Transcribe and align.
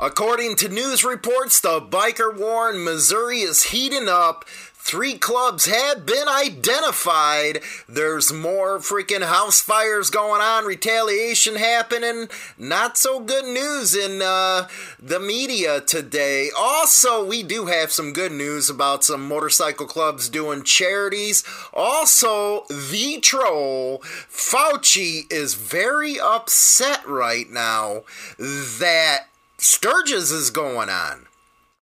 According 0.00 0.54
to 0.56 0.68
news 0.68 1.02
reports, 1.02 1.60
the 1.60 1.80
biker 1.80 2.32
war 2.32 2.70
in 2.70 2.84
Missouri 2.84 3.40
is 3.40 3.64
heating 3.64 4.08
up. 4.08 4.44
Three 4.48 5.18
clubs 5.18 5.66
have 5.66 6.06
been 6.06 6.28
identified. 6.28 7.60
There's 7.88 8.32
more 8.32 8.78
freaking 8.78 9.24
house 9.24 9.60
fires 9.60 10.08
going 10.08 10.40
on, 10.40 10.66
retaliation 10.66 11.56
happening. 11.56 12.28
Not 12.56 12.96
so 12.96 13.18
good 13.18 13.44
news 13.44 13.96
in 13.96 14.22
uh, 14.22 14.68
the 15.02 15.18
media 15.18 15.80
today. 15.80 16.50
Also, 16.56 17.26
we 17.26 17.42
do 17.42 17.66
have 17.66 17.90
some 17.90 18.12
good 18.12 18.32
news 18.32 18.70
about 18.70 19.02
some 19.02 19.26
motorcycle 19.26 19.86
clubs 19.86 20.28
doing 20.28 20.62
charities. 20.62 21.42
Also, 21.74 22.64
the 22.70 23.18
troll, 23.20 23.98
Fauci, 24.30 25.30
is 25.30 25.54
very 25.54 26.20
upset 26.20 27.04
right 27.04 27.50
now 27.50 28.04
that 28.38 29.26
Sturgis 29.60 30.30
is 30.30 30.50
going 30.50 30.88
on. 30.88 31.26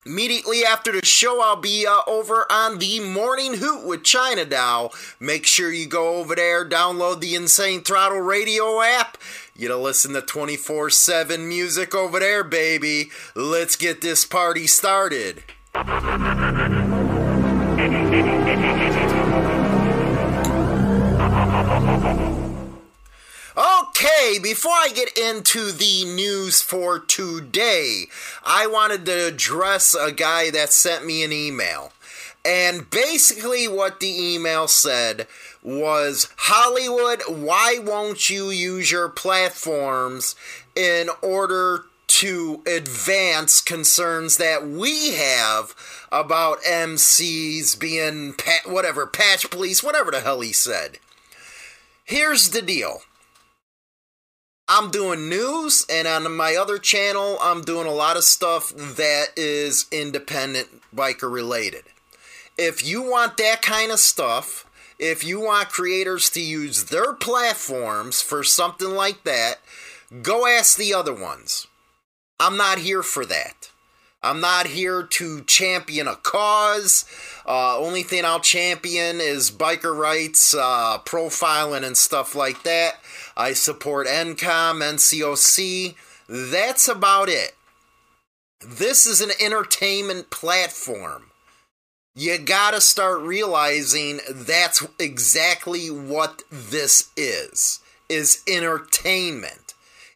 Immediately 0.07 0.65
after 0.65 0.93
the 0.93 1.05
show, 1.05 1.43
I'll 1.43 1.57
be 1.57 1.87
uh, 1.87 2.01
over 2.07 2.47
on 2.51 2.79
the 2.79 3.01
Morning 3.01 3.59
Hoot 3.59 3.87
with 3.87 4.02
China 4.02 4.47
Doll. 4.47 4.95
Make 5.21 5.45
sure 5.45 5.71
you 5.71 5.87
go 5.87 6.16
over 6.16 6.35
there, 6.35 6.66
download 6.66 7.21
the 7.21 7.35
Insane 7.35 7.83
Throttle 7.83 8.23
Radio 8.23 8.80
app. 8.80 9.19
You 9.55 9.69
to 9.69 9.77
listen 9.77 10.15
to 10.15 10.23
24 10.23 10.88
7 10.88 11.47
music 11.47 11.95
over 11.95 12.19
there, 12.19 12.43
baby. 12.43 13.11
Let's 13.35 13.77
get 13.77 14.01
this 14.01 14.24
party 14.24 14.66
started. 14.66 15.45
Okay, 24.03 24.39
before 24.39 24.73
I 24.73 24.93
get 24.95 25.19
into 25.19 25.73
the 25.73 26.07
news 26.07 26.63
for 26.63 27.01
today, 27.01 28.07
I 28.43 28.67
wanted 28.67 29.05
to 29.05 29.27
address 29.27 29.95
a 29.95 30.11
guy 30.11 30.49
that 30.53 30.73
sent 30.73 31.05
me 31.05 31.23
an 31.23 31.35
email. 31.35 31.93
And 32.43 32.89
basically, 32.89 33.69
what 33.69 34.01
the 34.01 34.35
email 34.35 34.69
said 34.69 35.27
was 35.63 36.30
Hollywood, 36.39 37.21
why 37.29 37.79
won't 37.79 38.30
you 38.30 38.49
use 38.49 38.91
your 38.91 39.11
platforms 39.11 40.35
in 40.74 41.11
order 41.21 41.85
to 42.07 42.63
advance 42.67 43.61
concerns 43.61 44.39
that 44.39 44.67
we 44.67 45.11
have 45.11 45.74
about 46.11 46.63
MCs 46.63 47.79
being 47.79 48.33
pa- 48.33 48.63
whatever, 48.65 49.07
patch 49.07 49.51
police, 49.51 49.83
whatever 49.83 50.11
the 50.11 50.21
hell 50.21 50.41
he 50.41 50.55
said? 50.55 50.99
Here's 52.02 52.49
the 52.49 52.63
deal 52.63 53.02
I'm 54.73 54.93
doing 54.93 55.29
news, 55.29 55.85
and 55.90 56.07
on 56.07 56.32
my 56.37 56.54
other 56.54 56.79
channel, 56.79 57.38
I'm 57.43 57.63
doing 57.63 57.88
a 57.88 57.93
lot 57.93 58.16
of 58.16 58.23
stuff 58.23 58.73
that 58.77 59.30
is 59.37 59.87
independent 59.90 60.68
biker 60.95 61.30
related. 61.30 61.82
If 62.57 62.87
you 62.87 63.02
want 63.02 63.37
that 63.38 63.62
kind 63.62 63.90
of 63.90 63.99
stuff, 63.99 64.65
if 64.97 65.25
you 65.25 65.41
want 65.41 65.71
creators 65.71 66.31
to 66.31 66.41
use 66.41 66.84
their 66.84 67.15
platforms 67.15 68.22
for 68.22 68.44
something 68.44 68.91
like 68.91 69.25
that, 69.25 69.56
go 70.22 70.47
ask 70.47 70.78
the 70.78 70.94
other 70.94 71.15
ones. 71.15 71.66
I'm 72.38 72.56
not 72.56 72.78
here 72.78 73.03
for 73.03 73.27
that. 73.27 73.69
I'm 74.22 74.41
not 74.41 74.66
here 74.66 75.03
to 75.03 75.43
champion 75.44 76.06
a 76.06 76.16
cause. 76.16 77.06
Uh, 77.47 77.78
only 77.78 78.03
thing 78.03 78.25
I'll 78.25 78.41
champion 78.41 79.21
is 79.21 79.50
biker 79.50 79.97
rights, 79.97 80.54
uh, 80.54 80.99
profiling, 81.04 81.84
and 81.84 81.97
stuff 81.97 82.34
like 82.34 82.62
that. 82.65 83.00
I 83.37 83.54
support 83.54 84.06
NCOM, 84.06 84.82
NCOC. 84.82 85.94
That's 86.28 86.87
about 86.87 87.31
it. 87.31 87.53
This 88.60 89.06
is 89.06 89.22
an 89.22 89.31
entertainment 89.41 90.28
platform. 90.31 91.31
You 92.15 92.37
gotta 92.37 92.82
start 92.82 93.22
realizing 93.22 94.21
that's 94.31 94.87
exactly 94.99 95.89
what 95.89 96.43
this 96.50 97.09
is. 97.16 97.81
Is 98.11 98.43
entertainment. 98.47 99.70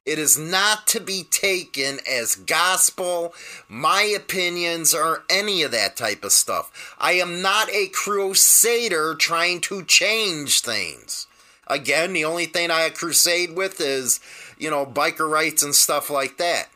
It 0.07 0.19
is 0.19 0.39
not 0.39 0.87
to 0.89 1.01
be 1.01 1.25
taken 1.25 1.99
as 2.09 2.37
gospel, 2.37 3.33
my 3.69 4.03
opinions, 4.03 4.95
or 4.95 5.25
any 5.31 5.63
of 5.63 5.71
that 5.71 5.97
type 5.97 6.25
of 6.25 6.33
stuff. 6.33 6.95
I 6.99 7.13
am 7.13 7.41
not 7.41 7.71
a 7.71 7.87
crusader 7.89 9.15
trying 9.15 9.63
to 9.63 9.83
change 9.85 10.61
things. 10.61 11.27
Again, 11.67 12.13
the 12.13 12.27
only 12.27 12.45
thing 12.45 12.71
I 12.71 12.91
crusade 12.91 13.57
with 13.57 13.81
is, 13.81 14.21
you 14.59 14.71
know, 14.71 14.85
biker 14.85 15.29
rights 15.29 15.63
and 15.63 15.75
stuff 15.75 16.11
like 16.11 16.37
that. 16.37 16.69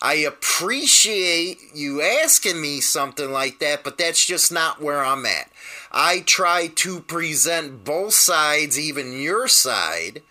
I 0.00 0.14
appreciate 0.14 1.58
you 1.74 2.02
asking 2.02 2.60
me 2.60 2.80
something 2.80 3.32
like 3.32 3.58
that, 3.58 3.82
but 3.82 3.98
that's 3.98 4.24
just 4.24 4.52
not 4.52 4.80
where 4.80 5.04
I'm 5.04 5.26
at. 5.26 5.50
I 5.90 6.20
try 6.20 6.68
to 6.68 7.00
present 7.00 7.82
both 7.82 8.14
sides, 8.14 8.78
even 8.78 9.20
your 9.20 9.48
side, 9.48 10.22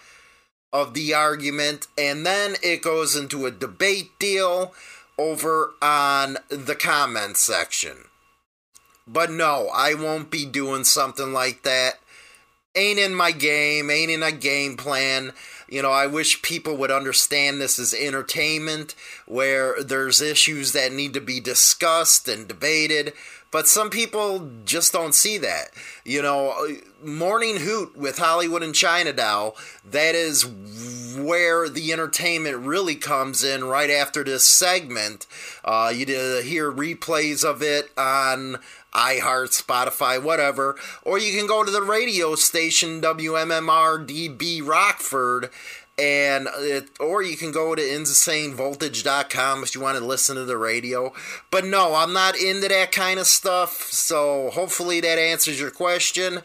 of 0.76 0.94
the 0.94 1.14
argument, 1.14 1.88
and 1.98 2.26
then 2.26 2.56
it 2.62 2.82
goes 2.82 3.16
into 3.16 3.46
a 3.46 3.52
debate 3.52 4.12
deal 4.20 4.74
over 5.18 5.72
on 5.82 6.38
the 6.50 6.76
comment 6.76 7.38
section. 7.38 7.96
But 9.08 9.32
no, 9.32 9.70
I 9.74 9.94
won't 9.94 10.30
be 10.30 10.46
doing 10.46 10.84
something 10.84 11.32
like 11.32 11.64
that 11.64 12.00
ain't 12.76 13.00
in 13.00 13.16
my 13.16 13.32
game, 13.32 13.90
ain't 13.90 14.12
in 14.12 14.22
a 14.22 14.32
game 14.32 14.76
plan. 14.78 15.32
You 15.68 15.82
know, 15.82 15.92
I 15.92 16.08
wish 16.08 16.42
people 16.42 16.78
would 16.78 16.92
understand 16.92 17.60
this 17.60 17.80
is 17.80 17.94
entertainment 17.94 18.96
where 19.26 19.82
there's 19.82 20.22
issues 20.22 20.72
that 20.74 20.92
need 20.92 21.14
to 21.14 21.22
be 21.22 21.40
discussed 21.40 22.28
and 22.28 22.48
debated. 22.48 23.14
But 23.52 23.68
some 23.70 23.90
people 23.90 24.50
just 24.66 24.92
don't 24.92 25.16
see 25.16 25.38
that. 25.38 25.70
You 26.04 26.22
know, 26.22 26.68
Morning 27.02 27.58
Hoot 27.58 27.96
with 27.96 28.18
Hollywood 28.18 28.64
and 28.64 28.76
China 28.76 29.14
Doll, 29.14 29.56
that 29.90 30.14
is 30.14 30.46
where 31.18 31.70
the 31.70 31.94
entertainment 31.94 32.58
really 32.58 32.96
comes 32.96 33.46
in 33.46 33.64
right 33.64 33.90
after 33.90 34.26
this 34.26 34.46
segment. 34.46 35.26
Uh, 35.64 35.94
you 35.96 36.06
hear 36.06 36.70
replays 36.70 37.46
of 37.46 37.62
it 37.62 37.92
on 37.98 38.58
iHeart, 38.96 39.62
Spotify, 39.62 40.22
whatever. 40.22 40.76
Or 41.04 41.20
you 41.20 41.38
can 41.38 41.48
go 41.48 41.64
to 41.64 41.72
the 41.72 41.82
radio 41.82 42.36
station 42.36 43.02
WMMR 43.02 44.08
DB 44.08 44.66
Rockford 44.66 45.50
and 45.98 46.48
it, 46.58 46.90
or 47.00 47.24
you 47.24 47.38
can 47.38 47.52
go 47.52 47.74
to 47.74 47.82
insanevoltage.com 47.82 49.64
if 49.64 49.74
you 49.74 49.82
want 49.82 49.98
to 49.98 50.04
listen 50.04 50.36
to 50.36 50.44
the 50.44 50.58
radio 50.58 51.14
but 51.50 51.64
no 51.64 51.96
i'm 51.96 52.12
not 52.12 52.36
into 52.36 52.68
that 52.68 52.92
kind 52.92 53.18
of 53.18 53.26
stuff 53.26 53.84
so 53.92 54.50
hopefully 54.52 55.00
that 55.00 55.18
answers 55.18 55.60
your 55.60 55.72
question 55.72 56.40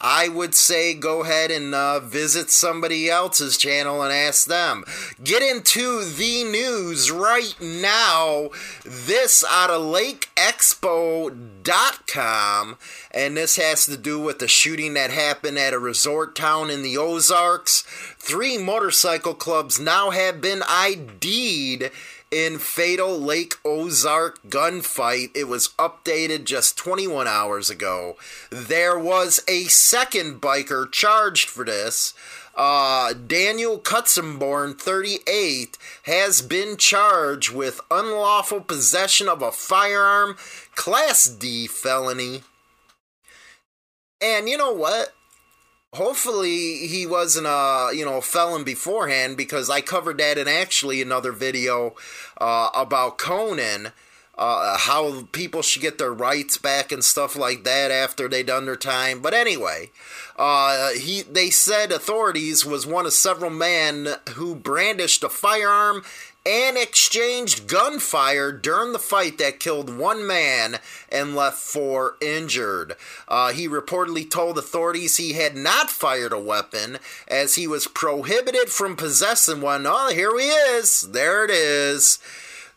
I 0.00 0.28
would 0.28 0.54
say 0.54 0.94
go 0.94 1.22
ahead 1.22 1.50
and 1.50 1.74
uh, 1.74 1.98
visit 2.00 2.50
somebody 2.50 3.10
else's 3.10 3.56
channel 3.56 4.02
and 4.02 4.12
ask 4.12 4.46
them. 4.46 4.84
Get 5.22 5.42
into 5.42 6.04
the 6.04 6.44
news 6.44 7.10
right 7.10 7.54
now. 7.60 8.50
This 8.84 9.42
out 9.48 9.70
of 9.70 9.80
LakeExpo.com, 9.82 12.76
and 13.10 13.36
this 13.36 13.56
has 13.56 13.86
to 13.86 13.96
do 13.96 14.20
with 14.20 14.38
the 14.38 14.46
shooting 14.48 14.92
that 14.94 15.10
happened 15.10 15.58
at 15.58 15.72
a 15.72 15.78
resort 15.78 16.36
town 16.36 16.70
in 16.70 16.82
the 16.82 16.98
Ozarks. 16.98 17.82
Three 18.18 18.58
motorcycle 18.58 19.34
clubs 19.34 19.80
now 19.80 20.10
have 20.10 20.40
been 20.40 20.62
ID'd 20.68 21.90
in 22.30 22.58
Fatal 22.58 23.18
Lake 23.18 23.54
Ozark 23.64 24.42
gunfight. 24.48 25.30
It 25.34 25.48
was 25.48 25.68
updated 25.78 26.44
just 26.44 26.76
21 26.76 27.26
hours 27.26 27.70
ago. 27.70 28.16
There 28.50 28.98
was 28.98 29.40
a 29.48 29.64
second 29.64 30.40
biker 30.40 30.90
charged 30.90 31.48
for 31.48 31.64
this. 31.64 32.14
Uh, 32.56 33.12
Daniel 33.12 33.78
Cutzenborn, 33.78 34.80
38, 34.80 35.76
has 36.04 36.40
been 36.40 36.76
charged 36.78 37.52
with 37.52 37.82
unlawful 37.90 38.62
possession 38.62 39.28
of 39.28 39.42
a 39.42 39.52
firearm, 39.52 40.36
Class 40.74 41.26
D 41.26 41.66
felony. 41.66 42.42
And 44.22 44.48
you 44.48 44.56
know 44.56 44.72
what? 44.72 45.12
Hopefully 45.94 46.86
he 46.86 47.06
wasn't 47.06 47.46
a 47.46 47.90
you 47.94 48.04
know 48.04 48.20
felon 48.20 48.64
beforehand 48.64 49.36
because 49.36 49.70
I 49.70 49.80
covered 49.80 50.18
that 50.18 50.38
in 50.38 50.48
actually 50.48 51.02
another 51.02 51.32
video 51.32 51.94
uh, 52.40 52.70
about 52.74 53.18
Conan. 53.18 53.92
Uh, 54.38 54.76
how 54.76 55.22
people 55.32 55.62
should 55.62 55.80
get 55.80 55.96
their 55.96 56.12
rights 56.12 56.58
back 56.58 56.92
and 56.92 57.02
stuff 57.02 57.36
like 57.36 57.64
that 57.64 57.90
after 57.90 58.28
they 58.28 58.42
done 58.42 58.66
their 58.66 58.76
time. 58.76 59.22
But 59.22 59.32
anyway, 59.32 59.90
uh, 60.36 60.90
he 60.90 61.22
they 61.22 61.48
said 61.48 61.90
authorities 61.90 62.66
was 62.66 62.86
one 62.86 63.06
of 63.06 63.14
several 63.14 63.50
men 63.50 64.08
who 64.34 64.54
brandished 64.54 65.24
a 65.24 65.30
firearm 65.30 66.02
and 66.46 66.78
exchanged 66.78 67.66
gunfire 67.66 68.52
during 68.52 68.92
the 68.92 68.98
fight 69.00 69.36
that 69.38 69.58
killed 69.58 69.90
one 69.98 70.24
man 70.24 70.78
and 71.10 71.34
left 71.34 71.58
four 71.58 72.16
injured. 72.20 72.94
Uh, 73.26 73.52
he 73.52 73.68
reportedly 73.68 74.30
told 74.30 74.56
authorities 74.56 75.16
he 75.16 75.32
had 75.32 75.56
not 75.56 75.90
fired 75.90 76.32
a 76.32 76.38
weapon 76.38 76.98
as 77.26 77.56
he 77.56 77.66
was 77.66 77.88
prohibited 77.88 78.68
from 78.68 78.94
possessing 78.94 79.60
one. 79.60 79.84
Oh, 79.88 80.10
here 80.12 80.38
he 80.38 80.46
is. 80.46 81.02
There 81.10 81.44
it 81.44 81.50
is. 81.50 82.20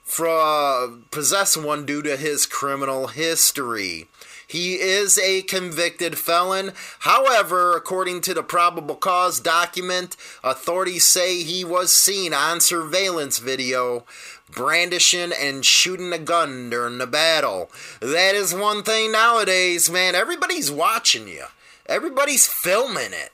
for, 0.03 0.89
possess 1.11 1.55
one 1.55 1.85
due 1.85 2.01
to 2.01 2.17
his 2.17 2.47
criminal 2.47 3.07
history. 3.07 4.07
He 4.49 4.79
is 4.79 5.19
a 5.19 5.43
convicted 5.43 6.17
felon. 6.17 6.73
However, 6.99 7.77
according 7.77 8.21
to 8.21 8.33
the 8.33 8.41
probable 8.41 8.95
cause 8.95 9.39
document, 9.39 10.17
authorities 10.43 11.05
say 11.05 11.43
he 11.43 11.63
was 11.63 11.91
seen 11.91 12.33
on 12.33 12.59
surveillance 12.59 13.37
video 13.37 14.05
brandishing 14.49 15.31
and 15.39 15.63
shooting 15.63 16.11
a 16.11 16.17
gun 16.17 16.71
during 16.71 16.97
the 16.97 17.05
battle. 17.05 17.69
That 17.99 18.33
is 18.33 18.53
one 18.53 18.81
thing 18.81 19.11
nowadays, 19.11 19.87
man. 19.89 20.15
Everybody's 20.15 20.71
watching 20.71 21.27
you, 21.27 21.45
everybody's 21.85 22.47
filming 22.47 23.13
it. 23.13 23.29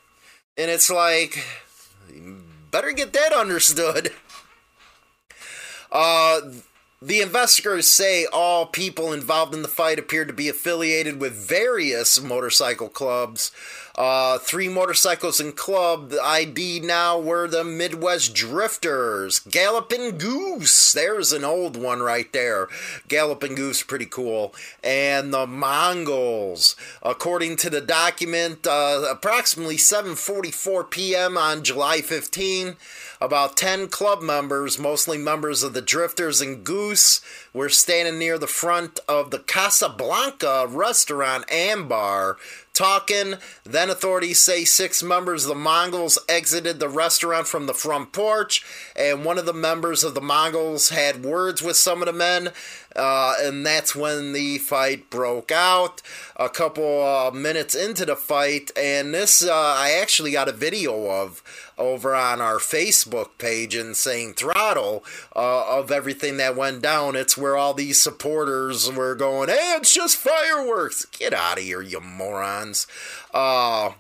And 0.58 0.70
it's 0.70 0.90
like, 0.90 1.46
better 2.72 2.92
get 2.92 3.14
that 3.14 3.32
understood. 3.38 4.12
Uh, 5.92 6.42
the 7.02 7.22
investigators 7.22 7.88
say 7.88 8.26
all 8.26 8.66
people 8.66 9.12
involved 9.14 9.54
in 9.54 9.62
the 9.62 9.68
fight 9.68 10.00
appeared 10.00 10.28
to 10.28 10.34
be 10.34 10.50
affiliated 10.50 11.20
with 11.20 11.34
various 11.34 12.22
motorcycle 12.22 12.90
clubs. 12.90 13.52
Uh, 13.98 14.38
three 14.40 14.68
motorcycles 14.68 15.40
in 15.40 15.54
club. 15.54 16.14
ID 16.22 16.82
now 16.82 17.18
were 17.18 17.48
the 17.48 17.64
Midwest 17.64 18.34
Drifters. 18.34 19.40
Galloping 19.40 20.18
Goose. 20.18 20.92
There's 20.92 21.32
an 21.32 21.46
old 21.46 21.78
one 21.78 22.02
right 22.02 22.32
there. 22.34 22.68
Galloping 23.08 23.56
Goose, 23.56 23.84
pretty 23.84 24.06
cool. 24.06 24.54
And 24.84 25.34
the 25.34 25.48
Mongols. 25.48 26.76
According 27.02 27.56
to 27.58 27.70
the 27.70 27.80
document, 27.80 28.68
uh, 28.68 29.06
approximately 29.10 29.78
7:44 29.78 30.90
p.m. 30.90 31.38
on 31.38 31.64
July 31.64 32.02
15. 32.02 32.76
About 33.22 33.56
10 33.56 33.88
club 33.88 34.22
members, 34.22 34.78
mostly 34.78 35.18
members 35.18 35.64
of 35.64 35.74
the 35.74 35.82
Drifters 35.82 36.42
and 36.42 36.66
Goose, 36.66 37.22
were 37.54 37.70
standing 37.70 38.20
near 38.20 38.38
the 38.38 38.46
front 38.46 39.00
of 39.08 39.32
the 39.32 39.40
Casablanca 39.40 40.68
restaurant 40.70 41.50
and 41.50 41.88
bar 41.88 42.38
talking. 42.76 43.36
Then 43.64 43.90
authorities 43.90 44.40
say 44.40 44.66
six 44.66 45.02
members 45.02 45.46
of 45.46 45.50
the 45.50 45.56
Mongols 45.56 46.20
exited 46.30 46.80
the 46.80 46.90
restaurant 46.90 47.48
from 47.48 47.66
the 47.66 47.74
front 47.74 48.12
porch, 48.12 48.64
and 48.96 49.26
one 49.26 49.40
of 49.40 49.48
the 49.48 49.54
members 49.54 50.04
of 50.04 50.14
the 50.14 50.22
Mongols 50.22 50.90
had 50.90 51.26
words 51.26 51.64
with 51.64 51.78
some 51.78 52.02
of 52.02 52.06
the 52.06 52.14
men. 52.14 52.52
Uh, 52.96 53.34
and 53.42 53.66
that's 53.66 53.94
when 53.94 54.32
the 54.32 54.58
fight 54.58 55.10
broke 55.10 55.52
out. 55.52 56.02
A 56.38 56.48
couple 56.48 57.04
uh, 57.04 57.32
minutes 57.32 57.76
into 57.76 58.06
the 58.06 58.16
fight, 58.16 58.72
and 58.78 59.14
this 59.14 59.44
uh, 59.44 59.52
I 59.54 59.92
actually 60.02 60.32
got 60.32 60.48
a 60.48 60.54
video 60.54 61.10
of 61.10 61.44
over 61.78 62.16
on 62.16 62.42
our 62.42 62.58
Facebook 62.58 63.38
page 63.38 63.76
Insane 63.76 64.34
Throttle 64.34 65.04
uh, 65.36 65.80
of 65.80 65.92
everything 65.92 66.38
that 66.38 66.56
went 66.56 66.82
down. 66.82 67.16
It's 67.16 67.38
where 67.38 67.58
all 67.58 67.74
these 67.74 68.00
supporters 68.00 68.92
were 68.92 69.16
going, 69.16 69.50
"Hey, 69.50 69.76
it's 69.78 69.94
just 69.94 70.18
fireworks! 70.18 71.06
Get 71.06 71.34
out 71.34 71.58
of 71.58 71.64
here, 71.64 71.82
you 71.82 72.00
morons!" 72.00 72.88
Uh, 73.34 73.92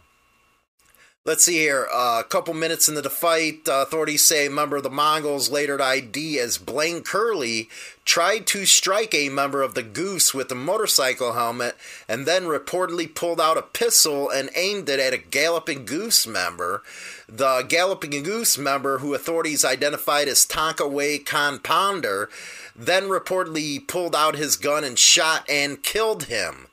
Let's 1.27 1.45
see 1.45 1.57
here. 1.57 1.87
A 1.91 2.23
couple 2.23 2.53
minutes 2.53 2.87
into 2.87 3.01
the 3.01 3.09
fight, 3.09 3.67
uh, 3.67 3.81
authorities 3.81 4.23
say 4.23 4.45
a 4.45 4.51
member 4.51 4.77
of 4.77 4.83
the 4.83 4.91
Mongols, 4.91 5.49
later 5.49 5.81
ID 5.81 6.37
as 6.37 6.59
Blaine 6.59 7.01
Curley, 7.01 7.67
tried 8.05 8.45
to 8.45 8.67
strike 8.67 9.15
a 9.15 9.29
member 9.29 9.63
of 9.63 9.73
the 9.73 9.81
Goose 9.81 10.35
with 10.35 10.51
a 10.51 10.55
motorcycle 10.55 11.33
helmet 11.33 11.77
and 12.07 12.27
then 12.27 12.43
reportedly 12.43 13.11
pulled 13.11 13.41
out 13.41 13.57
a 13.57 13.63
pistol 13.63 14.29
and 14.29 14.51
aimed 14.53 14.87
it 14.87 14.99
at 14.99 15.13
a 15.13 15.17
Galloping 15.17 15.83
Goose 15.85 16.27
member. 16.27 16.83
The 17.27 17.65
Galloping 17.67 18.21
Goose 18.21 18.59
member, 18.59 18.99
who 18.99 19.15
authorities 19.15 19.65
identified 19.65 20.27
as 20.27 20.45
Tonkaway 20.45 21.25
Compounder, 21.25 22.29
then 22.75 23.05
reportedly 23.05 23.87
pulled 23.87 24.15
out 24.15 24.35
his 24.35 24.57
gun 24.57 24.83
and 24.83 24.99
shot 24.99 25.43
and 25.49 25.81
killed 25.81 26.25
him. 26.25 26.67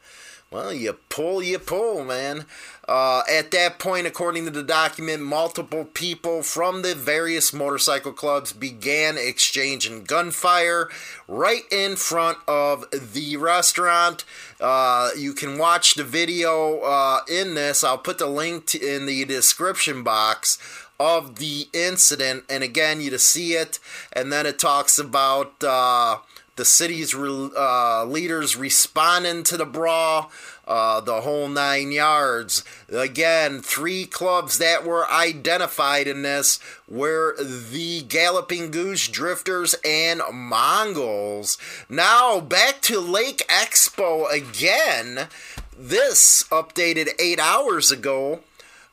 Well, 0.52 0.74
you 0.74 0.98
pull, 1.08 1.42
you 1.42 1.58
pull, 1.58 2.04
man. 2.04 2.44
Uh, 2.92 3.22
at 3.26 3.50
that 3.52 3.78
point, 3.78 4.06
according 4.06 4.44
to 4.44 4.50
the 4.50 4.62
document, 4.62 5.22
multiple 5.22 5.86
people 5.94 6.42
from 6.42 6.82
the 6.82 6.94
various 6.94 7.50
motorcycle 7.50 8.12
clubs 8.12 8.52
began 8.52 9.16
exchanging 9.16 10.04
gunfire 10.04 10.90
right 11.26 11.62
in 11.70 11.96
front 11.96 12.36
of 12.46 12.84
the 13.14 13.34
restaurant. 13.38 14.26
Uh, 14.60 15.08
you 15.16 15.32
can 15.32 15.56
watch 15.56 15.94
the 15.94 16.04
video 16.04 16.80
uh, 16.80 17.20
in 17.30 17.54
this. 17.54 17.82
I'll 17.82 17.96
put 17.96 18.18
the 18.18 18.26
link 18.26 18.66
to, 18.66 18.78
in 18.78 19.06
the 19.06 19.24
description 19.24 20.02
box 20.02 20.58
of 21.00 21.36
the 21.36 21.68
incident. 21.72 22.44
And 22.50 22.62
again, 22.62 23.00
you 23.00 23.08
to 23.08 23.18
see 23.18 23.54
it. 23.54 23.78
And 24.12 24.30
then 24.30 24.44
it 24.44 24.58
talks 24.58 24.98
about 24.98 25.64
uh, 25.64 26.18
the 26.56 26.64
city's 26.64 27.14
re- 27.14 27.50
uh, 27.56 28.04
leaders 28.04 28.56
responding 28.56 29.42
to 29.44 29.56
the 29.56 29.66
brawl 29.66 30.30
uh, 30.66 31.00
the 31.00 31.22
whole 31.22 31.48
nine 31.48 31.92
yards. 31.92 32.64
Again, 32.88 33.60
three 33.60 34.06
clubs 34.06 34.58
that 34.58 34.84
were 34.84 35.10
identified 35.10 36.06
in 36.06 36.22
this 36.22 36.60
were 36.88 37.36
the 37.42 38.02
Galloping 38.02 38.70
Goose 38.70 39.08
Drifters 39.08 39.74
and 39.84 40.22
Mongols. 40.32 41.58
Now, 41.88 42.40
back 42.40 42.80
to 42.82 43.00
Lake 43.00 43.44
Expo 43.48 44.30
again. 44.32 45.28
This 45.76 46.44
updated 46.50 47.10
eight 47.18 47.40
hours 47.40 47.90
ago. 47.90 48.40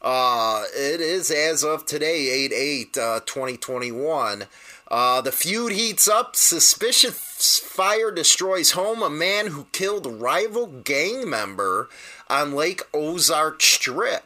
Uh, 0.02 0.64
it 0.74 1.02
is 1.02 1.30
as 1.30 1.62
of 1.64 1.86
today, 1.86 2.30
8 2.46 2.54
8 2.54 2.98
uh, 2.98 3.20
2021. 3.26 4.46
Uh, 4.90 5.22
the 5.22 5.32
feud 5.32 5.72
heats 5.72 6.08
up. 6.08 6.36
Suspicious 6.36 7.60
fire 7.60 8.12
destroys 8.12 8.72
home. 8.72 9.04
A 9.04 9.10
man 9.10 9.48
who 9.48 9.68
killed 9.72 10.06
a 10.06 10.10
rival 10.10 10.68
gang 10.68 11.30
member 11.30 11.90
on 12.30 12.54
Lake 12.54 12.82
Ozark 12.94 13.62
Strip. 13.62 14.24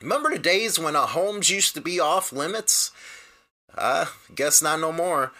Remember 0.00 0.30
the 0.30 0.38
days 0.38 0.78
when 0.78 0.96
uh, 0.96 1.06
homes 1.06 1.50
used 1.50 1.74
to 1.74 1.80
be 1.80 2.00
off 2.00 2.32
limits? 2.32 2.90
Uh, 3.76 4.06
guess 4.34 4.62
not 4.62 4.80
no 4.80 4.92
more. 4.92 5.32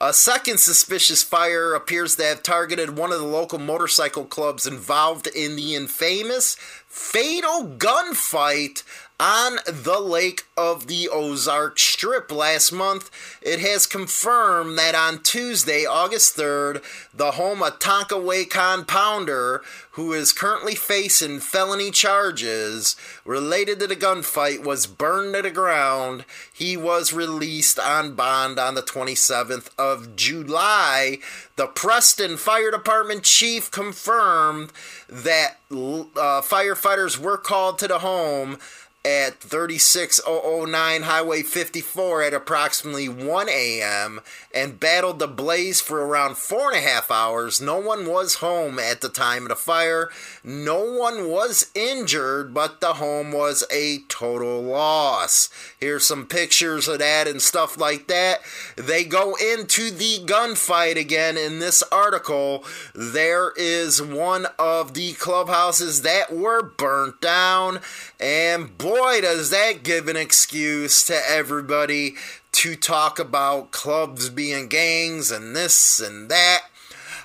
A 0.00 0.12
second 0.12 0.58
suspicious 0.58 1.22
fire 1.22 1.72
appears 1.72 2.16
to 2.16 2.24
have 2.24 2.42
targeted 2.42 2.98
one 2.98 3.12
of 3.12 3.20
the 3.20 3.26
local 3.26 3.60
motorcycle 3.60 4.24
clubs 4.24 4.66
involved 4.66 5.28
in 5.28 5.54
the 5.54 5.76
infamous 5.76 6.56
fatal 6.88 7.64
gunfight 7.78 8.82
on 9.20 9.58
the 9.66 10.00
Lake 10.00 10.42
of 10.56 10.88
the 10.88 11.08
Ozark 11.08 11.78
Strip 11.78 12.32
last 12.32 12.72
month. 12.72 13.10
It 13.40 13.60
has 13.60 13.86
confirmed 13.86 14.76
that 14.78 14.94
on 14.94 15.22
Tuesday, 15.22 15.86
August 15.86 16.36
3rd, 16.36 16.82
the 17.14 17.32
home 17.32 17.62
of 17.62 17.78
Tonkaway 17.78 18.48
Compounder, 18.48 19.60
who 19.92 20.12
is 20.12 20.32
currently 20.32 20.74
facing 20.74 21.38
felony 21.38 21.92
charges 21.92 22.96
related 23.24 23.78
to 23.80 23.86
the 23.86 23.96
gunfight, 23.96 24.64
was 24.64 24.88
burned 24.88 25.34
to 25.34 25.42
the 25.42 25.50
ground. 25.50 26.24
He 26.52 26.76
was 26.76 27.12
released 27.12 27.78
on 27.78 28.14
bond 28.14 28.58
on 28.58 28.74
the 28.74 28.82
27th 28.82 29.70
of 29.78 30.16
July. 30.16 31.18
The 31.54 31.68
Preston 31.68 32.36
Fire 32.36 32.72
Department 32.72 33.22
chief 33.22 33.70
confirmed 33.70 34.72
that 35.08 35.58
uh, 35.70 36.42
firefighters 36.42 37.18
were 37.18 37.38
called 37.38 37.78
to 37.78 37.88
the 37.88 38.00
home 38.00 38.58
at 39.04 39.40
36009 39.40 41.02
Highway 41.02 41.42
54 41.42 42.22
at 42.22 42.34
approximately 42.34 43.08
1 43.08 43.48
a.m. 43.50 44.20
and 44.54 44.80
battled 44.80 45.18
the 45.18 45.28
blaze 45.28 45.80
for 45.82 46.06
around 46.06 46.38
four 46.38 46.72
and 46.72 46.78
a 46.78 46.88
half 46.88 47.10
hours. 47.10 47.60
No 47.60 47.78
one 47.78 48.06
was 48.06 48.36
home 48.36 48.78
at 48.78 49.02
the 49.02 49.10
time 49.10 49.42
of 49.42 49.48
the 49.50 49.56
fire. 49.56 50.08
No 50.42 50.82
one 50.82 51.28
was 51.28 51.70
injured, 51.74 52.54
but 52.54 52.80
the 52.80 52.94
home 52.94 53.30
was 53.32 53.64
a 53.70 53.98
total 54.08 54.62
loss. 54.62 55.50
Here's 55.78 56.06
some 56.06 56.26
pictures 56.26 56.88
of 56.88 57.00
that 57.00 57.28
and 57.28 57.42
stuff 57.42 57.78
like 57.78 58.06
that. 58.08 58.40
They 58.76 59.04
go 59.04 59.34
into 59.34 59.90
the 59.90 60.20
gunfight 60.24 60.96
again 60.96 61.36
in 61.36 61.58
this 61.58 61.82
article. 61.92 62.64
There 62.94 63.52
is 63.56 64.00
one 64.00 64.46
of 64.58 64.94
the 64.94 65.12
clubhouses 65.14 66.02
that 66.02 66.32
were 66.34 66.62
burnt 66.62 67.20
down, 67.20 67.80
and 68.18 68.76
boy, 68.78 68.93
boy, 68.94 69.20
does 69.20 69.50
that 69.50 69.82
give 69.82 70.06
an 70.06 70.16
excuse 70.16 71.04
to 71.04 71.18
everybody 71.28 72.14
to 72.52 72.76
talk 72.76 73.18
about 73.18 73.72
clubs 73.72 74.28
being 74.28 74.68
gangs 74.68 75.32
and 75.32 75.56
this 75.56 75.98
and 75.98 76.30
that. 76.30 76.60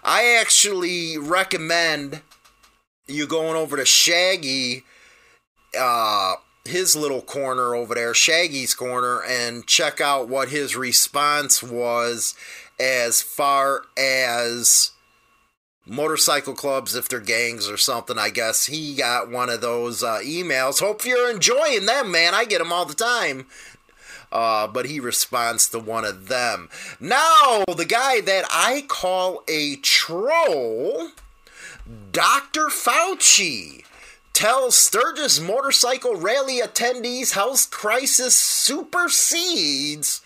I 0.04 0.36
actually 0.40 1.18
recommend 1.18 2.22
you 3.08 3.28
going 3.28 3.56
over 3.56 3.78
to 3.78 3.86
Shaggy, 3.86 4.84
uh, 5.80 6.36
his 6.66 6.96
little 6.96 7.22
corner 7.22 7.76
over 7.76 7.94
there, 7.94 8.16
Shaggy's 8.16 8.74
corner, 8.74 9.22
and 9.22 9.68
check 9.68 10.02
out 10.02 10.28
what 10.28 10.50
his 10.50 10.76
response 10.76 11.62
was 11.62 12.34
as 12.80 13.22
far 13.22 13.84
as 13.96 14.92
motorcycle 15.86 16.54
clubs 16.54 16.96
if 16.96 17.10
they're 17.10 17.20
gangs 17.20 17.70
or 17.70 17.78
something. 17.78 18.18
I 18.18 18.30
guess 18.30 18.68
he 18.68 18.96
got 18.96 19.30
one 19.30 19.50
of 19.50 19.62
those 19.62 20.04
uh, 20.04 20.20
emails. 20.24 20.80
Hope 20.80 21.06
you're 21.06 21.32
enjoying 21.32 21.86
them, 21.86 22.12
man. 22.12 22.34
I 22.34 22.46
get 22.46 22.60
them 22.60 22.72
all 22.72 22.86
the 22.86 22.94
time. 22.94 23.48
Uh, 24.32 24.68
but 24.68 24.86
he 24.86 25.00
responds 25.00 25.68
to 25.70 25.80
one 25.80 26.06
of 26.06 26.28
them. 26.28 26.70
Now, 27.00 27.64
the 27.66 27.86
guy 27.86 28.22
that 28.22 28.46
I 28.52 28.86
call 28.88 29.44
a 29.48 29.78
troll, 29.78 31.10
Dr. 32.12 32.68
Fauci, 32.68 33.84
tells 34.34 34.78
Sturgis 34.78 35.40
motorcycle 35.40 36.16
rally 36.16 36.62
attendees 36.62 37.34
health 37.34 37.72
crisis 37.72 38.36
supersedes 38.36 40.22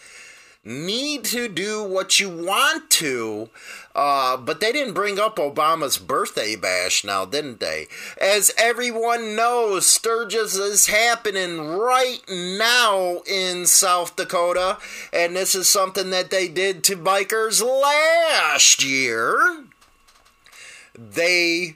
need 0.66 1.26
to 1.26 1.48
do 1.50 1.84
what 1.84 2.20
you 2.20 2.30
want 2.30 2.90
to. 2.90 3.50
Uh, 3.94 4.38
but 4.38 4.60
they 4.60 4.72
didn't 4.72 4.94
bring 4.94 5.20
up 5.20 5.36
Obama's 5.36 5.98
birthday 5.98 6.56
bash 6.56 7.04
now, 7.04 7.26
didn't 7.26 7.60
they? 7.60 7.88
As 8.20 8.52
everyone 8.58 9.36
knows, 9.36 9.86
Sturgis 9.86 10.56
is 10.56 10.88
happening 10.88 11.60
right 11.60 12.22
now 12.30 13.22
in 13.28 13.66
South 13.66 14.16
Dakota, 14.16 14.78
and 15.12 15.36
this 15.36 15.54
is 15.54 15.70
something 15.70 16.10
that 16.12 16.32
they 16.32 16.48
did 16.48 16.84
to 16.86 16.96
bikers 16.96 17.62
last 17.62 18.84
year. 18.84 19.66
They 20.98 21.76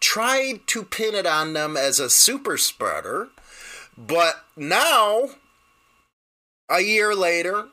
tried 0.00 0.66
to 0.66 0.82
pin 0.82 1.14
it 1.14 1.26
on 1.26 1.52
them 1.52 1.76
as 1.76 1.98
a 1.98 2.10
super 2.10 2.58
spreader, 2.58 3.28
but 3.96 4.44
now, 4.56 5.30
a 6.68 6.80
year 6.80 7.14
later, 7.14 7.68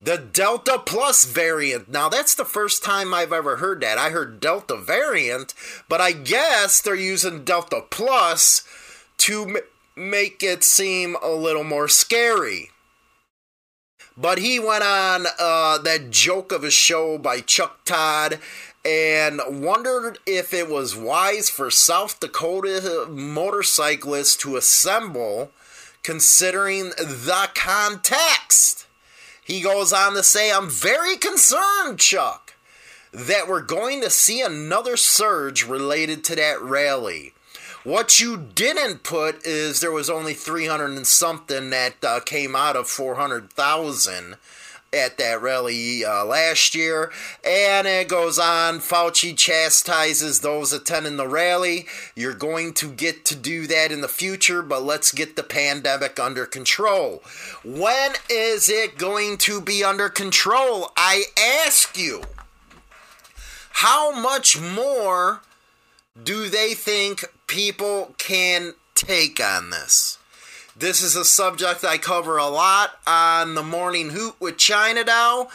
the 0.00 0.18
Delta 0.18 0.78
Plus 0.84 1.24
variant. 1.24 1.88
Now, 1.88 2.08
that's 2.08 2.34
the 2.34 2.44
first 2.44 2.84
time 2.84 3.14
I've 3.14 3.32
ever 3.32 3.56
heard 3.56 3.80
that. 3.80 3.98
I 3.98 4.10
heard 4.10 4.40
Delta 4.40 4.76
variant, 4.76 5.54
but 5.88 6.00
I 6.00 6.12
guess 6.12 6.80
they're 6.80 6.94
using 6.94 7.44
Delta 7.44 7.82
Plus 7.90 8.62
to 9.18 9.44
m- 9.44 9.56
make 9.96 10.42
it 10.42 10.62
seem 10.62 11.16
a 11.22 11.30
little 11.30 11.64
more 11.64 11.88
scary. 11.88 12.70
But 14.16 14.38
he 14.38 14.60
went 14.60 14.84
on 14.84 15.26
uh, 15.38 15.78
that 15.78 16.10
joke 16.10 16.52
of 16.52 16.62
a 16.62 16.70
show 16.70 17.18
by 17.18 17.40
Chuck 17.40 17.84
Todd 17.84 18.38
and 18.84 19.40
wondered 19.48 20.18
if 20.26 20.52
it 20.52 20.68
was 20.68 20.94
wise 20.94 21.48
for 21.48 21.70
South 21.70 22.20
Dakota 22.20 23.06
motorcyclists 23.08 24.36
to 24.36 24.56
assemble 24.56 25.50
considering 26.02 26.90
the 26.90 27.48
context. 27.54 28.83
He 29.44 29.60
goes 29.60 29.92
on 29.92 30.14
to 30.14 30.22
say, 30.22 30.50
I'm 30.50 30.70
very 30.70 31.16
concerned, 31.16 31.98
Chuck, 31.98 32.54
that 33.12 33.46
we're 33.46 33.60
going 33.60 34.00
to 34.00 34.10
see 34.10 34.40
another 34.40 34.96
surge 34.96 35.64
related 35.64 36.24
to 36.24 36.36
that 36.36 36.60
rally. 36.62 37.34
What 37.84 38.18
you 38.18 38.38
didn't 38.38 39.02
put 39.02 39.44
is 39.44 39.80
there 39.80 39.92
was 39.92 40.08
only 40.08 40.32
300 40.32 40.86
and 40.86 41.06
something 41.06 41.68
that 41.68 42.02
uh, 42.02 42.20
came 42.20 42.56
out 42.56 42.76
of 42.76 42.88
400,000 42.88 44.36
at 44.94 45.18
that 45.18 45.42
rally 45.42 46.04
uh, 46.04 46.24
last 46.24 46.74
year. 46.74 47.10
And 47.44 47.86
it 47.86 48.08
goes 48.08 48.38
on. 48.38 48.78
Fauci 48.78 49.36
chastises 49.36 50.40
those 50.40 50.72
attending 50.72 51.16
the 51.16 51.28
rally. 51.28 51.86
You're 52.14 52.34
going 52.34 52.72
to 52.74 52.90
get 52.90 53.24
to 53.26 53.34
do 53.34 53.66
that 53.66 53.90
in 53.90 54.00
the 54.00 54.08
future, 54.08 54.62
but 54.62 54.82
let's 54.82 55.12
get 55.12 55.36
the 55.36 55.42
pandemic 55.42 56.18
under 56.18 56.46
control. 56.46 57.22
When 57.64 58.12
is 58.30 58.70
it 58.70 58.96
going 58.96 59.38
to 59.38 59.60
be 59.60 59.82
under 59.82 60.08
control? 60.08 60.92
I 60.96 61.24
ask 61.66 61.98
you. 61.98 62.22
How 63.78 64.12
much 64.12 64.60
more 64.60 65.42
do 66.22 66.48
they 66.48 66.74
think 66.74 67.24
people 67.48 68.14
can 68.18 68.74
take 68.94 69.40
on 69.42 69.70
this? 69.70 70.18
This 70.76 71.04
is 71.04 71.14
a 71.14 71.24
subject 71.24 71.84
I 71.84 71.98
cover 71.98 72.36
a 72.36 72.48
lot 72.48 72.98
on 73.06 73.54
the 73.54 73.62
Morning 73.62 74.10
Hoot 74.10 74.34
with 74.40 74.56
China 74.56 75.04
Doll. 75.04 75.48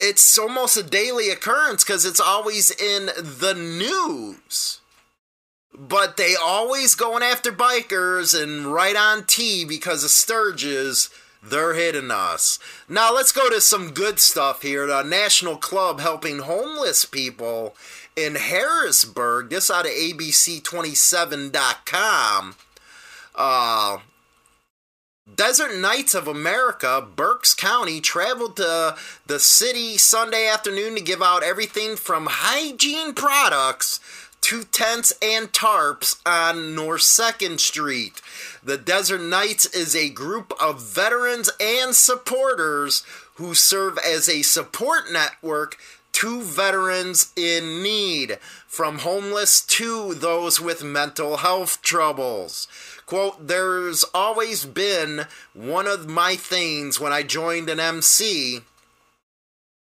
It's 0.00 0.36
almost 0.36 0.76
a 0.76 0.82
daily 0.82 1.30
occurrence 1.30 1.84
because 1.84 2.04
it's 2.04 2.18
always 2.18 2.72
in 2.72 3.06
the 3.06 3.54
news. 3.54 4.80
But 5.72 6.16
they 6.16 6.34
always 6.34 6.96
going 6.96 7.22
after 7.22 7.52
bikers 7.52 8.36
and 8.40 8.66
right 8.66 8.96
on 8.96 9.26
T 9.26 9.64
because 9.64 10.02
of 10.02 10.10
Sturgis. 10.10 11.08
They're 11.40 11.74
hitting 11.74 12.10
us. 12.10 12.58
Now 12.88 13.14
let's 13.14 13.30
go 13.30 13.48
to 13.48 13.60
some 13.60 13.92
good 13.92 14.18
stuff 14.18 14.62
here. 14.62 14.88
The 14.88 15.04
National 15.04 15.56
Club 15.56 16.00
helping 16.00 16.40
homeless 16.40 17.04
people 17.04 17.76
in 18.16 18.34
Harrisburg. 18.34 19.50
This 19.50 19.70
out 19.70 19.86
of 19.86 19.92
ABC27.com. 19.92 22.56
Uh, 23.34 23.98
Desert 25.32 25.76
Knights 25.76 26.14
of 26.14 26.28
America, 26.28 27.04
Berks 27.16 27.54
County, 27.54 28.00
traveled 28.00 28.56
to 28.56 28.94
the 29.26 29.40
city 29.40 29.96
Sunday 29.96 30.46
afternoon 30.46 30.96
to 30.96 31.00
give 31.00 31.22
out 31.22 31.42
everything 31.42 31.96
from 31.96 32.28
hygiene 32.30 33.14
products 33.14 34.00
to 34.42 34.64
tents 34.64 35.14
and 35.22 35.50
tarps 35.50 36.20
on 36.26 36.74
North 36.74 37.00
2nd 37.00 37.58
Street. 37.58 38.20
The 38.62 38.76
Desert 38.76 39.22
Knights 39.22 39.64
is 39.66 39.96
a 39.96 40.10
group 40.10 40.52
of 40.60 40.82
veterans 40.82 41.50
and 41.58 41.94
supporters 41.94 43.02
who 43.36 43.54
serve 43.54 43.98
as 43.98 44.28
a 44.28 44.42
support 44.42 45.10
network 45.10 45.78
to 46.12 46.42
veterans 46.42 47.32
in 47.34 47.82
need, 47.82 48.38
from 48.74 48.98
homeless 48.98 49.60
to 49.60 50.14
those 50.14 50.60
with 50.60 50.82
mental 50.82 51.36
health 51.36 51.80
troubles. 51.80 52.66
Quote, 53.06 53.46
there's 53.46 54.02
always 54.12 54.64
been 54.64 55.26
one 55.52 55.86
of 55.86 56.08
my 56.08 56.34
things 56.34 56.98
when 56.98 57.12
I 57.12 57.22
joined 57.22 57.70
an 57.70 57.78
MC 57.78 58.62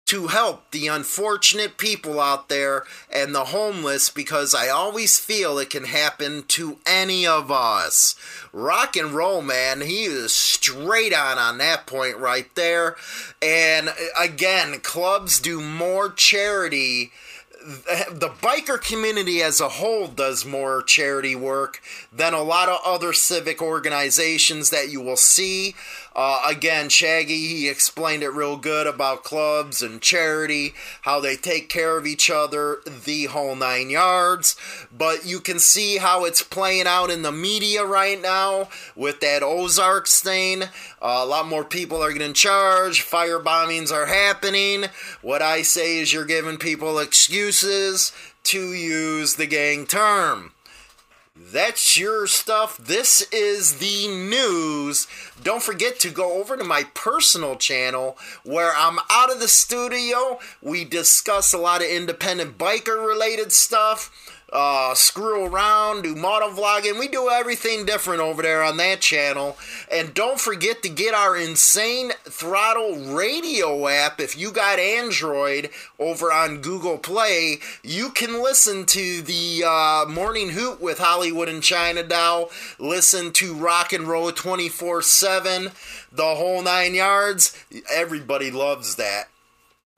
to 0.06 0.28
help 0.28 0.70
the 0.70 0.86
unfortunate 0.86 1.80
people 1.80 2.20
out 2.22 2.48
there 2.48 2.84
and 3.12 3.34
the 3.34 3.46
homeless 3.46 4.12
because 4.12 4.54
I 4.54 4.70
always 4.70 5.18
feel 5.18 5.58
it 5.58 5.72
can 5.72 5.86
happen 5.86 6.44
to 6.50 6.78
any 6.86 7.26
of 7.26 7.50
us. 7.50 8.16
Rock 8.54 8.96
and 8.96 9.14
roll, 9.14 9.42
man, 9.42 9.82
he 9.82 10.04
is 10.04 10.32
straight 10.32 11.12
on 11.12 11.40
on 11.40 11.58
that 11.58 11.88
point 11.88 12.18
right 12.18 12.54
there. 12.54 12.96
And 13.42 13.90
uh, 13.90 13.94
again, 14.20 14.80
clubs 14.82 15.40
do 15.40 15.60
more 15.60 16.12
charity 16.12 17.12
the 17.66 18.32
biker 18.42 18.80
community 18.80 19.42
as 19.42 19.60
a 19.60 19.70
whole 19.70 20.08
does 20.08 20.46
more 20.46 20.84
charity 20.84 21.36
work 21.36 21.82
than 22.14 22.34
a 22.34 22.44
lot 22.44 22.70
of 22.70 22.80
other 22.86 23.12
civic 23.12 23.60
organizations 23.60 24.70
that 24.70 24.90
you 24.90 25.02
will 25.02 25.18
see. 25.18 25.74
Uh, 26.16 26.42
again, 26.48 26.88
Shaggy, 26.88 27.48
he 27.48 27.68
explained 27.68 28.24
it 28.24 28.30
real 28.30 28.56
good 28.56 28.88
about 28.88 29.26
clubs 29.26 29.82
and 29.82 30.02
charity, 30.02 30.74
how 31.02 31.20
they 31.20 31.36
take 31.36 31.68
care 31.68 31.98
of 31.98 32.08
each 32.08 32.30
other, 32.30 32.80
the 32.86 33.26
whole 33.26 33.56
nine 33.56 33.90
yards. 33.90 34.56
But 34.98 35.26
you 35.26 35.42
can 35.42 35.60
see 35.60 35.98
how 35.98 36.24
it's 36.24 36.42
playing 36.42 36.88
out 36.88 37.10
in 37.10 37.22
the 37.22 37.34
media 37.34 37.84
right 37.84 38.22
now 38.22 38.70
with 38.96 39.20
that 39.20 39.44
Ozarks 39.44 40.22
thing. 40.22 40.64
Uh, 40.64 40.68
a 41.02 41.26
lot 41.26 41.48
more 41.48 41.66
people 41.66 42.02
are 42.02 42.14
getting 42.14 42.34
charged, 42.34 43.02
fire 43.02 43.40
bombings 43.40 43.92
are 43.92 44.06
happening. 44.06 44.86
What 45.22 45.42
I 45.42 45.64
say 45.64 45.98
is 45.98 46.14
you're 46.14 46.24
giving 46.24 46.58
people 46.58 46.98
excuses 46.98 48.14
to 48.44 48.74
use 48.74 49.36
the 49.36 49.48
gang 49.48 49.86
term. 49.86 50.55
That's 51.38 51.98
your 51.98 52.28
stuff. 52.28 52.78
This 52.78 53.28
is 53.34 53.80
the 53.80 54.08
news. 54.08 55.06
Don't 55.44 55.62
forget 55.62 56.00
to 56.00 56.10
go 56.10 56.40
over 56.40 56.56
to 56.56 56.64
my 56.64 56.84
personal 56.94 57.58
channel 57.58 58.18
where 58.46 58.72
I'm 58.74 59.00
out 59.10 59.30
of 59.30 59.42
the 59.42 59.50
studio. 59.50 60.40
We 60.62 60.86
discuss 60.86 61.52
a 61.52 61.58
lot 61.58 61.82
of 61.82 61.90
independent 61.90 62.58
biker 62.58 63.06
related 63.06 63.52
stuff 63.52 64.25
uh, 64.52 64.94
screw 64.94 65.46
around, 65.46 66.04
do 66.04 66.16
moto 66.16 66.50
vlogging. 66.50 67.00
We 67.00 67.08
do 67.08 67.30
everything 67.30 67.86
different 67.86 68.22
over 68.22 68.42
there 68.42 68.64
on 68.64 68.78
that 68.78 69.02
channel. 69.02 69.58
And 69.92 70.14
don't 70.14 70.40
forget 70.40 70.84
to 70.84 70.90
get 70.90 71.14
our 71.14 71.36
Insane 71.36 72.12
Throttle 72.24 73.14
radio 73.14 73.88
app. 73.88 74.20
If 74.20 74.38
you 74.38 74.52
got 74.52 74.80
Android 74.80 75.70
over 76.00 76.32
on 76.32 76.62
Google 76.62 76.98
Play, 76.98 77.60
you 77.84 78.12
can 78.12 78.42
listen 78.42 78.86
to 78.86 79.22
the 79.22 79.64
uh, 79.66 80.06
Morning 80.10 80.50
Hoot 80.50 80.80
with 80.80 81.00
Hollywood 81.00 81.50
and 81.50 81.64
China 81.64 82.04
Doll. 82.04 82.50
Listen 82.80 83.32
to 83.34 83.56
Rock 83.56 83.94
and 83.94 84.08
Roll 84.08 84.32
24 84.32 85.02
7, 85.02 85.72
the 86.12 86.36
whole 86.36 86.62
nine 86.62 86.96
yards. 86.96 87.58
Everybody 87.92 88.52
loves 88.52 88.96
that. 88.96 89.30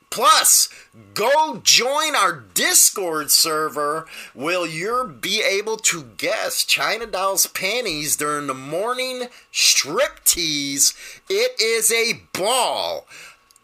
Plus, 0.09 0.69
go 1.13 1.61
join 1.63 2.15
our 2.15 2.43
Discord 2.53 3.29
server. 3.29 4.07
Will 4.33 4.65
you 4.65 5.15
be 5.19 5.41
able 5.41 5.77
to 5.77 6.09
guess 6.17 6.63
China 6.63 7.05
Doll's 7.05 7.47
panties 7.47 8.15
during 8.15 8.47
the 8.47 8.53
morning 8.53 9.27
strip 9.51 10.23
tease? 10.23 10.93
It 11.29 11.59
is 11.61 11.91
a 11.91 12.21
ball. 12.33 13.05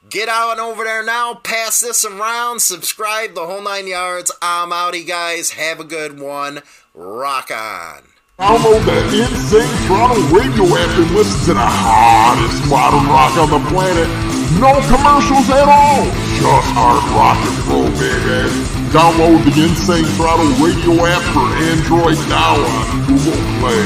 Get 0.10 0.28
out 0.28 0.60
over 0.60 0.84
there 0.84 1.04
now, 1.04 1.34
pass 1.34 1.80
this 1.80 2.04
around, 2.04 2.62
subscribe 2.62 3.36
the 3.36 3.48
whole 3.48 3.64
nine 3.64 3.88
yards. 3.88 4.32
I'm 4.42 4.72
outie, 4.72 5.08
guys. 5.08 5.52
Have 5.52 5.80
a 5.80 5.86
good 5.86 6.20
one. 6.20 6.62
Rock 6.94 7.50
on. 7.50 8.04
Download 8.38 8.84
the 8.86 9.24
Insane 9.24 9.88
Throttle 9.88 10.22
radio 10.36 10.66
app 10.76 10.98
and 11.00 11.12
listen 11.16 11.40
to 11.46 11.54
the 11.54 11.66
hottest 11.66 12.70
modern 12.70 13.08
rock 13.08 13.38
on 13.38 13.50
the 13.50 13.70
planet. 13.70 14.10
No 14.60 14.74
commercials 14.92 15.50
at 15.50 15.70
all 15.70 16.33
just 16.44 16.72
hard 16.76 17.00
rock 17.16 17.40
and 17.40 17.56
roll, 17.72 17.88
baby. 17.96 18.52
Download 18.92 19.40
the 19.48 19.64
Insane 19.64 20.04
Throttle 20.18 20.52
radio 20.60 21.06
app 21.06 21.24
for 21.32 21.48
Android 21.72 22.20
now 22.28 22.60
on 22.60 23.06
Google 23.08 23.40
Play. 23.60 23.84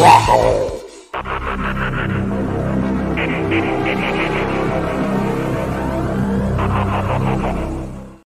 Rock 0.00 0.28
on! 0.30 0.68